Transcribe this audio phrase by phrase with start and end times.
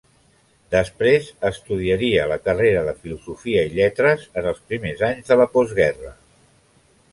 [0.75, 6.13] Després estudiaria la carrera de Filosofia i Lletres en els primers anys de la postguerra.